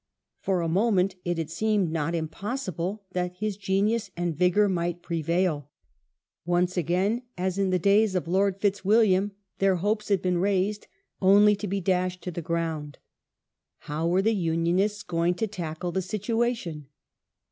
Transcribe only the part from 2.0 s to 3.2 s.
impossible